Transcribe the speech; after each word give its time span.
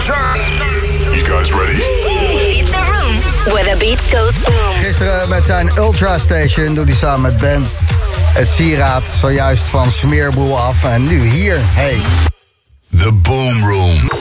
You 0.00 1.24
guys 1.24 1.52
ready? 1.52 1.76
It's 2.58 2.72
a 2.72 2.78
room 2.78 3.16
where 3.52 3.64
the 3.64 3.76
beat 3.78 4.00
goes 4.10 4.38
boom. 4.38 4.72
Gisteren 4.72 5.28
met 5.28 5.44
zijn 5.44 5.70
Ultra 5.76 6.18
Station 6.18 6.74
doet 6.74 6.88
hij 6.88 6.96
samen 6.96 7.20
met 7.20 7.38
Ben 7.38 7.66
het 8.32 8.48
sieraad 8.48 9.08
zojuist 9.08 9.62
van 9.62 9.90
Smeerboel 9.90 10.58
af. 10.58 10.84
En 10.84 11.06
nu 11.06 11.20
hier, 11.20 11.58
hey. 11.60 11.98
The 12.98 13.12
Boom 13.12 13.64
Room. 13.64 14.19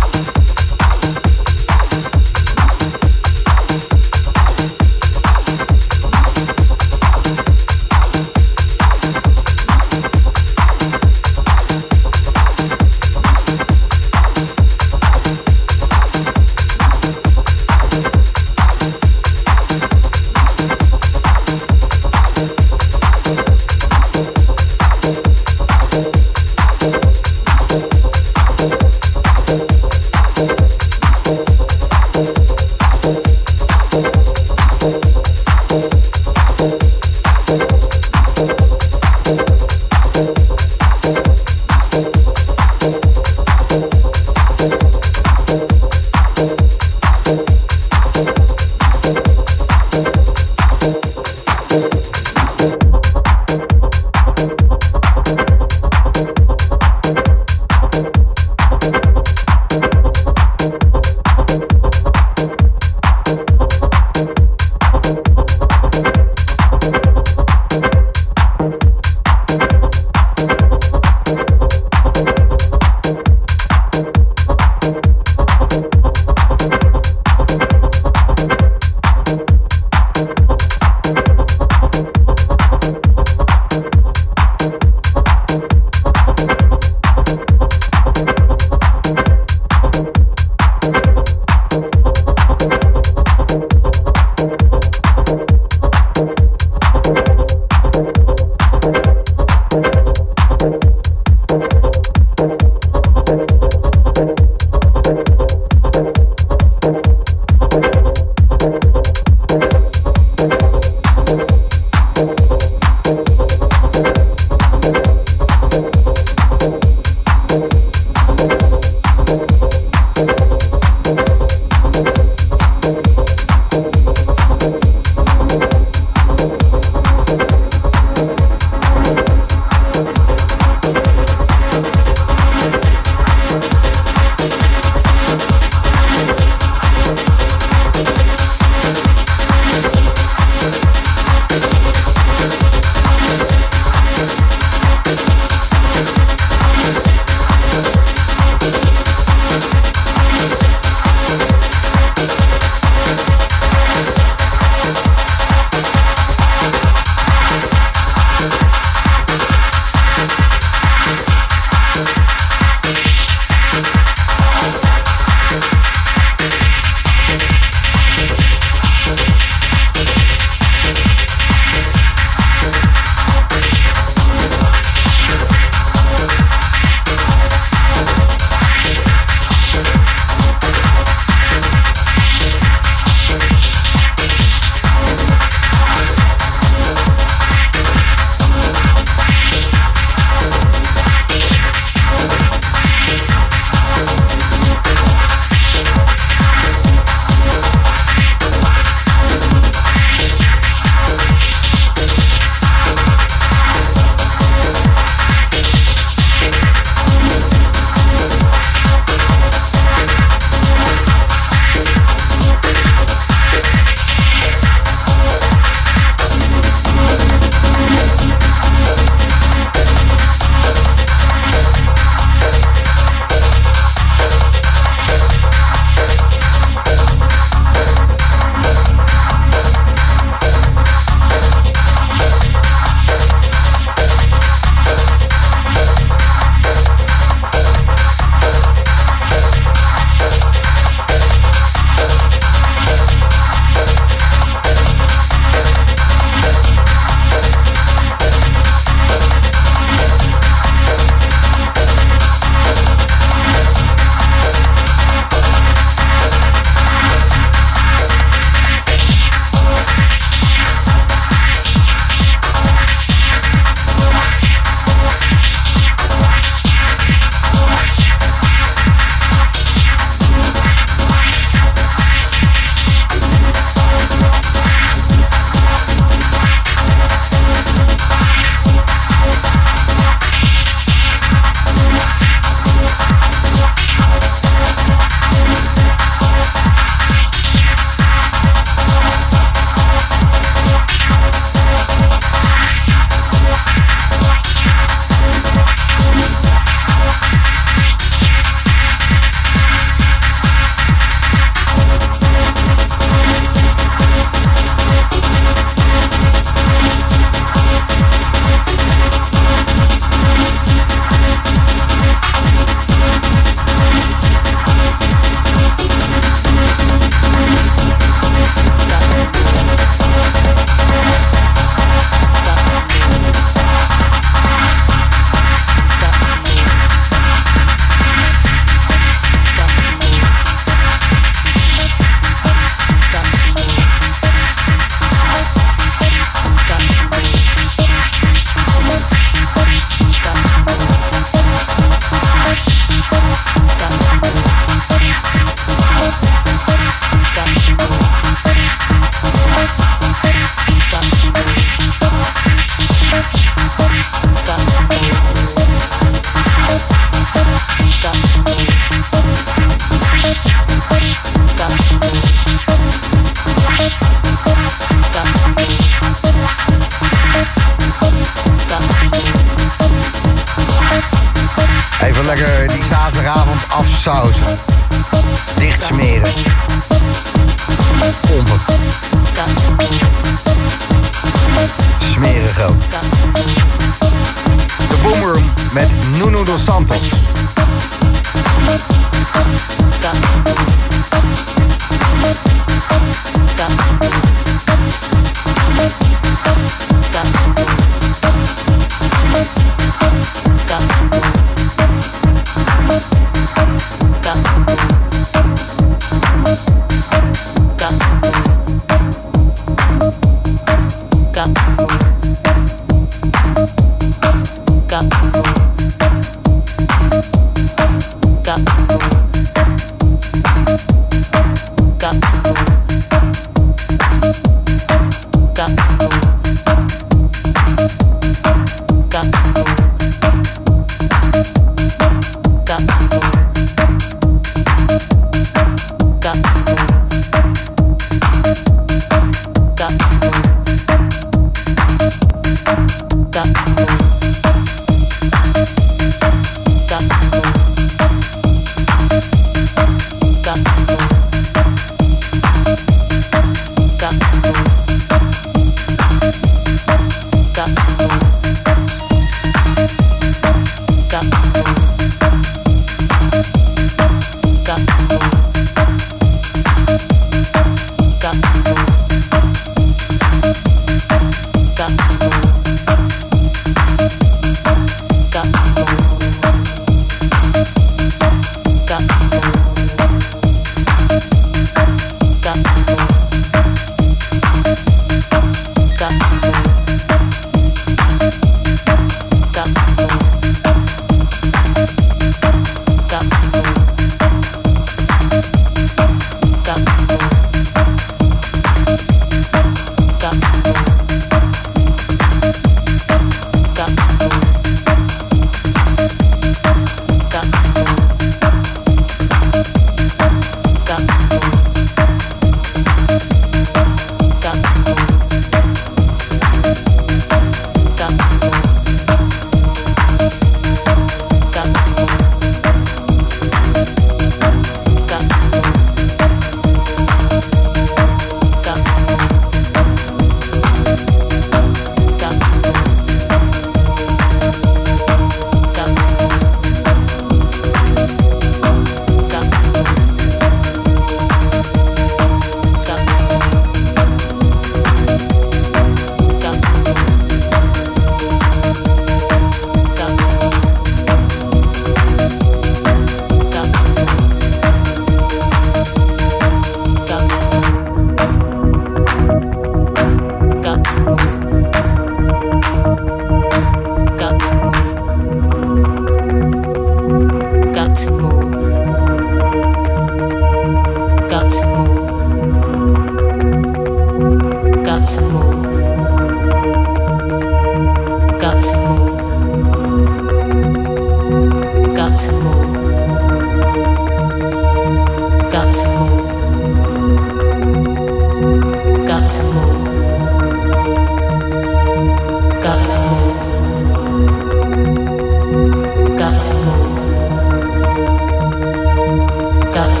Got 599.94 600.00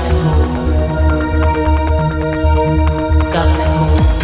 to 0.00 0.12
move. 0.12 0.72
Got 3.32 3.54
to 3.54 3.68
move. 3.68 4.21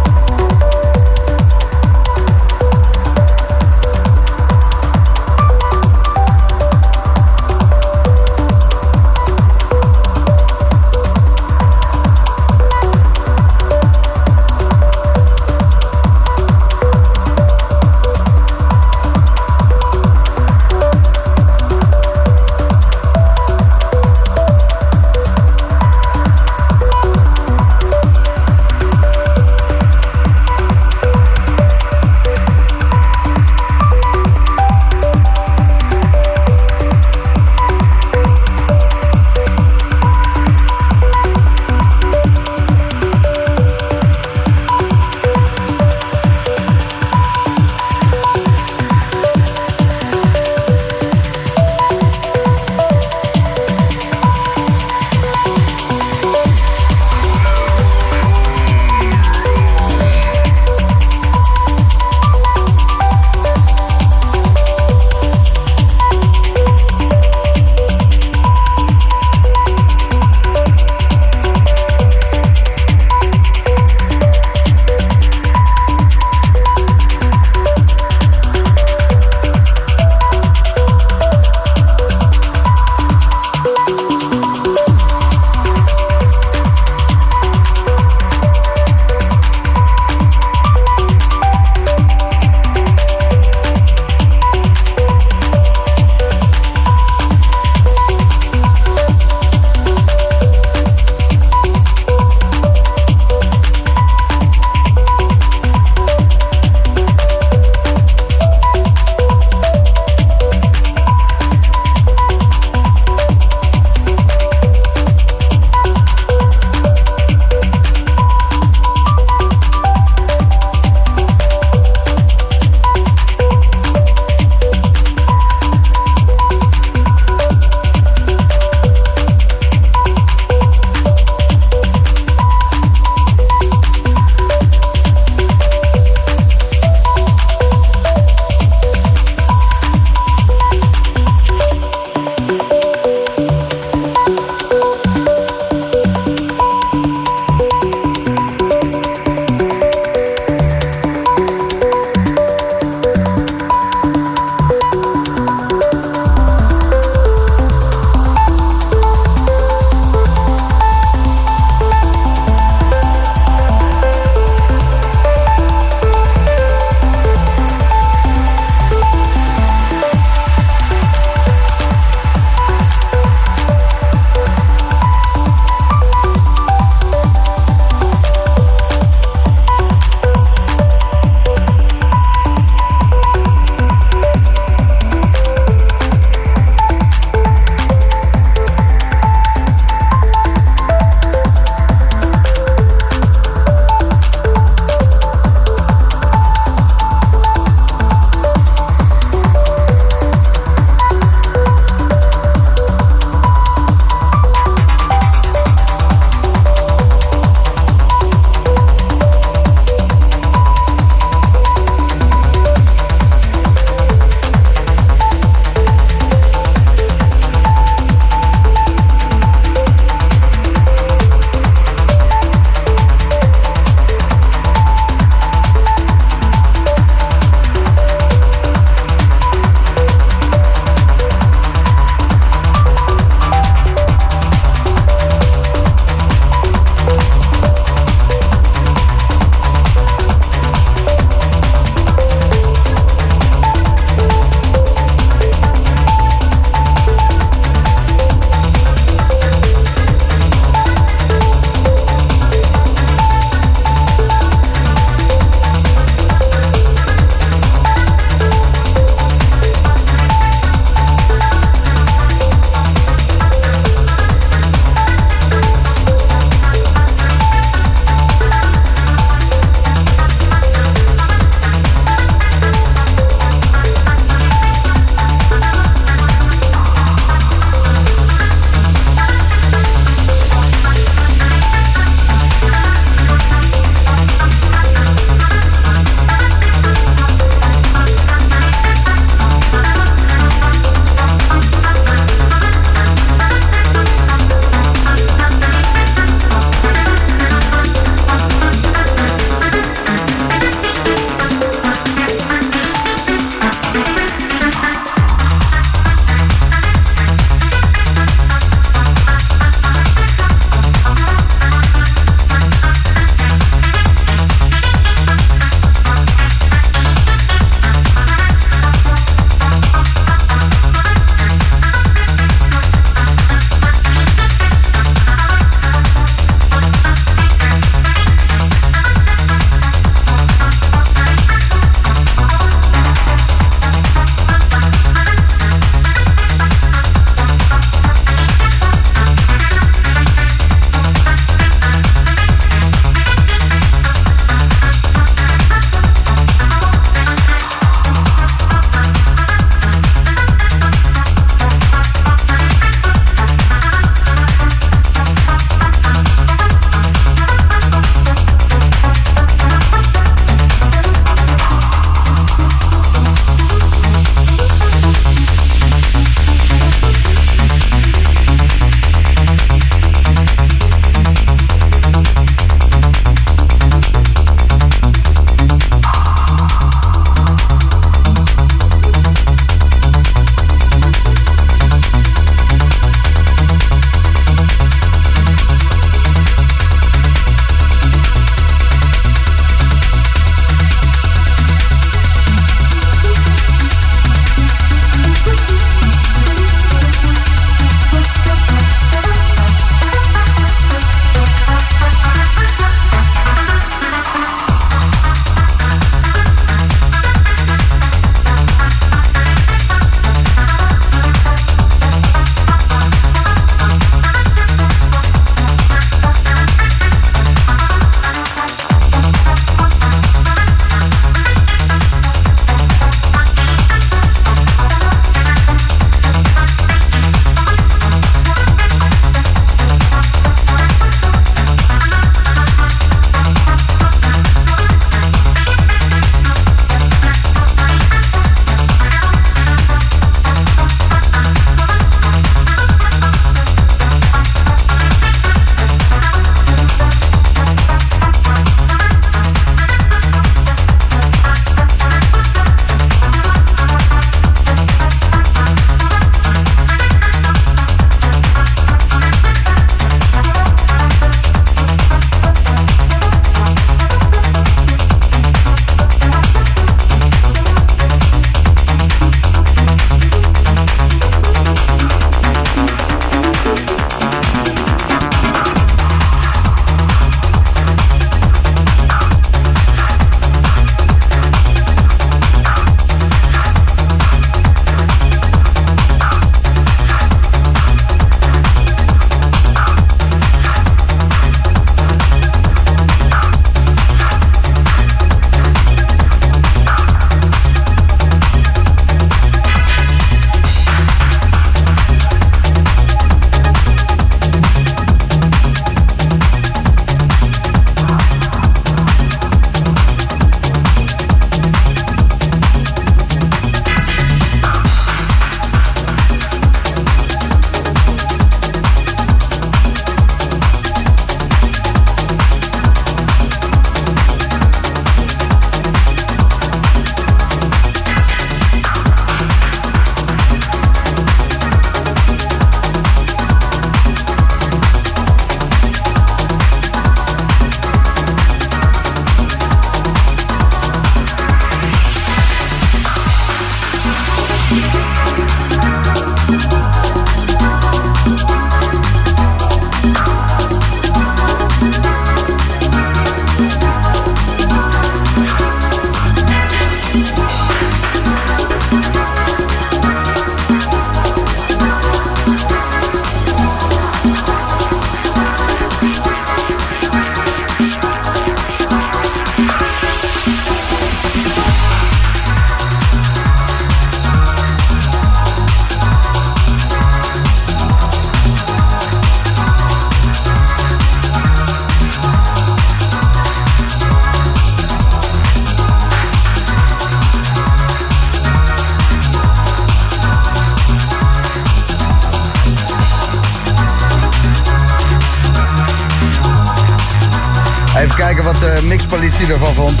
De 599.12 599.18
mixpolitie 599.18 599.52
ervan 599.54 599.74
vond. 599.74 600.00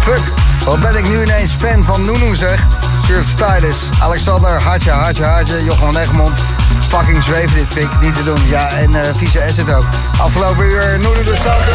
Fuck, 0.00 0.22
wat 0.64 0.80
ben 0.80 0.96
ik 0.96 1.08
nu 1.08 1.22
ineens 1.22 1.52
fan 1.52 1.84
van 1.84 2.04
Nunu 2.04 2.36
zeg. 2.36 2.66
Shirt 3.06 3.26
Stylist, 3.26 3.90
Alexander, 4.00 4.62
Hartje, 4.62 4.90
Hartje, 4.90 5.24
Hartje, 5.24 5.64
Johan 5.64 5.96
Egmond. 5.96 6.38
Fucking 6.88 7.22
zweef 7.22 7.54
dit 7.54 7.68
pik, 7.68 7.88
niet 8.00 8.14
te 8.14 8.24
doen. 8.24 8.38
Ja, 8.48 8.68
en 8.68 8.90
uh, 8.90 9.00
Vieze 9.16 9.44
Asset 9.48 9.74
ook. 9.74 9.84
Afgelopen 10.18 10.64
uur 10.64 10.98
Nunu 10.98 11.24
de 11.24 11.36
Santo. 11.42 11.72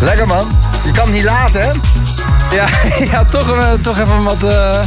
Lekker 0.00 0.26
man. 0.26 0.58
Je 0.84 0.92
kan 0.92 1.04
het 1.04 1.14
niet 1.14 1.24
laten, 1.24 1.62
hè? 1.62 1.70
Ja, 3.10 3.24
toch, 3.30 3.54
uh, 3.56 3.72
toch 3.80 3.98
even 3.98 4.22
wat... 4.22 4.42
Uh, 4.42 4.80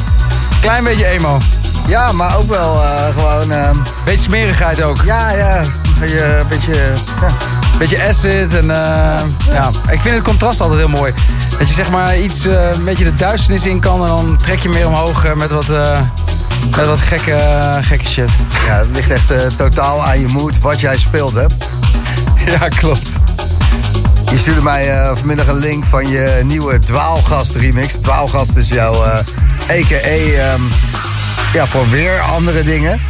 klein 0.61 0.83
beetje 0.83 1.05
emo. 1.05 1.39
Ja, 1.87 2.11
maar 2.11 2.37
ook 2.37 2.49
wel 2.49 2.75
uh, 2.75 3.05
gewoon... 3.05 3.77
Beetje 4.05 4.23
smerigheid 4.23 4.81
ook. 4.81 4.97
Ja, 5.05 5.29
ja. 5.29 5.61
Beetje... 5.99 6.43
beetje 6.49 6.73
ja. 7.21 7.29
Beetje 7.77 8.07
acid 8.07 8.53
en... 8.53 8.65
Ja. 8.65 9.23
ja. 9.51 9.69
Ik 9.89 9.99
vind 9.99 10.15
het 10.15 10.23
contrast 10.23 10.61
altijd 10.61 10.79
heel 10.79 10.89
mooi. 10.89 11.13
Dat 11.57 11.67
je 11.67 11.73
zeg 11.73 11.89
maar 11.89 12.17
iets... 12.17 12.45
een 12.45 12.83
beetje 12.83 13.03
de 13.03 13.15
duisternis 13.15 13.65
in 13.65 13.79
kan... 13.79 14.01
en 14.01 14.07
dan 14.07 14.37
trek 14.41 14.59
je 14.59 14.69
meer 14.69 14.87
omhoog 14.87 15.35
met 15.35 15.51
wat... 15.51 15.67
met 16.75 16.85
wat 16.85 16.99
gekke, 16.99 17.37
gekke 17.81 18.07
shit. 18.07 18.29
Ja, 18.65 18.77
het 18.77 18.87
ligt 18.91 19.09
echt 19.09 19.57
totaal 19.57 20.03
aan 20.03 20.19
je 20.19 20.27
moed 20.27 20.59
wat 20.59 20.79
jij 20.79 20.97
speelt, 20.97 21.33
hè? 21.33 21.45
Ja, 22.51 22.67
klopt. 22.67 23.07
Je 24.31 24.37
stuurde 24.37 24.61
mij 24.61 25.11
vanmiddag 25.15 25.47
een 25.47 25.57
link 25.57 25.85
van 25.85 26.09
je 26.09 26.41
nieuwe 26.43 26.79
Dwaalgast 26.79 27.55
remix. 27.55 27.93
Dwaalgast 27.93 28.55
is 28.55 28.67
jouw 28.67 29.03
a.k.a. 29.69 30.53
Um, 30.53 30.69
ja, 31.55 31.65
voor 31.65 31.89
weer 31.89 32.19
andere 32.19 32.63
dingen. 32.63 33.01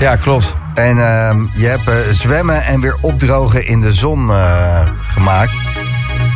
Ja, 0.00 0.16
klopt. 0.16 0.54
En 0.74 0.98
um, 0.98 1.48
je 1.54 1.66
hebt 1.66 1.88
uh, 1.88 1.94
zwemmen 2.10 2.62
en 2.62 2.80
weer 2.80 2.96
opdrogen 3.00 3.66
in 3.66 3.80
de 3.80 3.92
zon 3.92 4.30
gemaakt. 5.08 5.52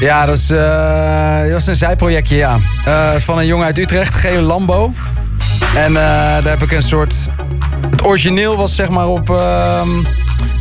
Ja, 0.00 0.26
dat, 0.26 0.36
is, 0.36 0.46
dat 0.46 1.50
was 1.50 1.66
een 1.66 1.76
zijprojectje, 1.76 2.36
ja. 2.36 2.58
van 3.18 3.38
een 3.38 3.46
jongen 3.46 3.66
uit 3.66 3.78
Utrecht, 3.78 4.14
Gele 4.14 4.40
Lambo. 4.40 4.92
En 5.74 5.92
daar 5.92 6.44
heb 6.44 6.62
ik 6.62 6.72
een 6.72 6.82
soort... 6.82 7.14
Het 7.90 8.04
origineel 8.04 8.56
was 8.56 8.74
zeg 8.74 8.88
maar 8.88 9.06
op... 9.06 9.28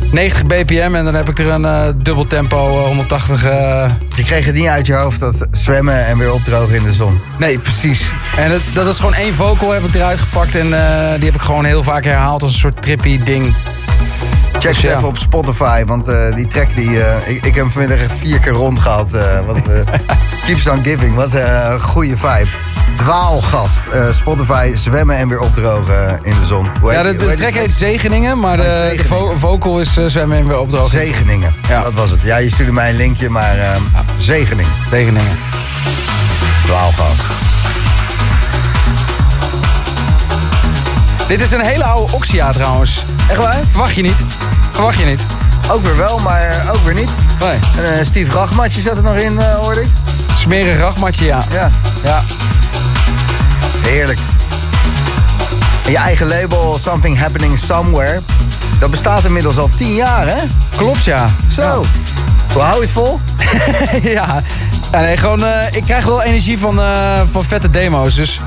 Ehm, 0.08 0.14
90 0.14 0.46
bpm 0.46 0.94
en 0.94 1.04
dan 1.04 1.14
heb 1.14 1.28
ik 1.28 1.38
er 1.38 1.50
een 1.50 1.62
uh, 1.62 1.86
dubbel 1.96 2.26
tempo 2.26 2.84
180. 2.86 3.44
Uh... 3.44 3.90
Je 4.14 4.24
kreeg 4.24 4.44
het 4.44 4.54
niet 4.54 4.66
uit 4.66 4.86
je 4.86 4.94
hoofd 4.94 5.20
dat 5.20 5.46
zwemmen 5.50 6.06
en 6.06 6.18
weer 6.18 6.32
opdrogen 6.32 6.74
in 6.74 6.82
de 6.82 6.92
zon. 6.92 7.20
Nee, 7.38 7.58
precies. 7.58 8.10
En 8.36 8.50
het, 8.50 8.62
dat 8.74 8.86
is 8.86 8.96
gewoon 8.96 9.14
één 9.14 9.34
vocal 9.34 9.70
heb 9.70 9.84
ik 9.84 9.94
eruit 9.94 10.18
gepakt 10.18 10.54
en 10.54 10.66
die 11.16 11.26
heb 11.26 11.34
ik 11.34 11.40
gewoon 11.40 11.64
heel 11.64 11.82
vaak 11.82 12.04
herhaald 12.04 12.42
als 12.42 12.52
een 12.52 12.58
soort 12.58 12.82
trippy 12.82 13.22
ding. 13.22 13.54
Check 14.58 14.72
dus, 14.72 14.82
het 14.82 14.90
even 14.96 15.08
op 15.08 15.16
Spotify, 15.16 15.84
want 15.84 16.08
uh, 16.08 16.34
die 16.34 16.46
track 16.46 16.74
die... 16.74 16.90
Uh, 16.90 17.28
ik, 17.28 17.36
ik 17.36 17.44
heb 17.44 17.54
hem 17.54 17.70
vanmiddag 17.70 17.98
vier 18.18 18.38
keer 18.38 18.52
rondgehaald. 18.52 19.14
Uh, 19.14 19.46
want, 19.46 19.64
keeps 20.46 20.68
on 20.68 20.84
giving, 20.84 21.14
wat 21.14 21.34
een 21.34 21.80
goede 21.80 22.16
vibe. 22.16 22.48
Dwaalgast. 22.96 23.80
Spotify, 24.10 24.72
zwemmen 24.74 25.16
en 25.16 25.28
weer 25.28 25.40
opdrogen 25.40 26.20
in 26.22 26.34
de 26.34 26.46
zon. 26.46 26.68
Hoe 26.80 26.92
ja, 26.92 27.02
de, 27.02 27.16
de 27.16 27.34
track 27.34 27.54
heet 27.54 27.72
Zegeningen, 27.72 28.38
maar 28.38 28.56
de, 28.56 28.94
de 28.96 29.04
vo 29.04 29.36
vocal 29.36 29.80
is 29.80 29.92
zwemmen 30.06 30.38
en 30.38 30.46
weer 30.46 30.58
opdrogen. 30.58 30.90
Zegeningen, 30.90 31.54
ja. 31.68 31.82
dat 31.82 31.94
was 31.94 32.10
het. 32.10 32.20
Ja, 32.22 32.36
je 32.36 32.50
stuurde 32.50 32.72
mij 32.72 32.90
een 32.90 32.96
linkje, 32.96 33.30
maar 33.30 33.56
ja. 33.56 33.78
Zegeningen. 34.16 34.72
Zegeningen. 34.90 35.38
Dwaalgast. 36.66 37.57
Dit 41.28 41.40
is 41.40 41.50
een 41.50 41.60
hele 41.60 41.84
oude 41.84 42.12
Oxia 42.12 42.52
trouwens. 42.52 43.04
Echt 43.28 43.38
waar? 43.38 43.60
Verwacht 43.70 43.94
je 43.94 44.02
niet. 44.02 44.24
Verwacht 44.72 44.98
je 44.98 45.04
niet. 45.04 45.22
Ook 45.70 45.82
weer 45.82 45.96
wel, 45.96 46.18
maar 46.18 46.66
ook 46.74 46.84
weer 46.84 46.94
niet. 46.94 47.08
Nee. 47.40 47.58
En 47.84 47.98
uh, 47.98 48.04
Steve 48.04 48.32
Rachmatje 48.32 48.80
zat 48.80 48.96
er 48.96 49.02
nog 49.02 49.14
in, 49.16 49.32
uh, 49.32 49.54
hoorde 49.54 49.80
ik. 49.80 49.88
Smerig 50.34 50.78
Rachmatje, 50.78 51.24
ja. 51.24 51.44
Ja. 51.52 51.70
ja. 52.04 52.22
Heerlijk. 53.80 54.18
En 55.84 55.90
je 55.90 55.96
eigen 55.96 56.26
label 56.26 56.78
Something 56.78 57.18
Happening 57.18 57.58
Somewhere... 57.58 58.20
dat 58.78 58.90
bestaat 58.90 59.24
inmiddels 59.24 59.56
al 59.56 59.70
tien 59.76 59.94
jaar, 59.94 60.26
hè? 60.26 60.40
Klopt, 60.76 61.04
ja. 61.04 61.30
Zo. 61.46 61.62
Ja. 61.62 61.88
Hoe 62.52 62.62
hou 62.62 62.74
je 62.74 62.82
het 62.82 62.90
vol? 62.90 63.20
ja. 64.02 64.42
ja 64.92 65.00
nee, 65.00 65.16
gewoon, 65.16 65.40
uh, 65.40 65.72
ik 65.72 65.84
krijg 65.84 66.04
wel 66.04 66.22
energie 66.22 66.58
van, 66.58 66.80
van 67.32 67.44
vette 67.44 67.70
demo's, 67.70 68.14
dus... 68.14 68.40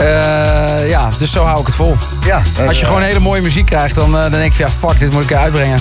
Uh, 0.00 0.88
ja, 0.88 1.08
dus 1.18 1.32
zo 1.32 1.44
hou 1.44 1.60
ik 1.60 1.66
het 1.66 1.74
vol. 1.74 1.96
Ja, 2.24 2.42
Als 2.66 2.78
je 2.80 2.86
gewoon 2.86 3.02
hele 3.02 3.18
mooie 3.18 3.40
muziek 3.40 3.66
krijgt, 3.66 3.94
dan, 3.94 4.14
uh, 4.14 4.20
dan 4.20 4.30
denk 4.30 4.44
ik 4.44 4.54
van 4.54 4.66
ja, 4.66 4.72
fuck, 4.88 5.00
dit 5.00 5.12
moet 5.12 5.22
ik 5.22 5.32
uitbrengen. 5.32 5.78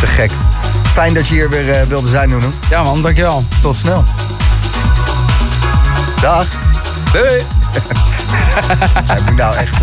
Te 0.00 0.06
gek. 0.06 0.30
Fijn 0.92 1.14
dat 1.14 1.28
je 1.28 1.34
hier 1.34 1.50
weer 1.50 1.88
wilde 1.88 2.08
zijn, 2.08 2.28
Nuno. 2.28 2.52
Ja 2.70 2.82
man, 2.82 3.02
dankjewel. 3.02 3.44
Tot 3.62 3.76
snel. 3.76 4.04
Dag. 6.20 6.46
Doei. 7.12 7.28
Heb 9.12 9.28
ik 9.28 9.36
nou 9.36 9.56
echt... 9.56 9.74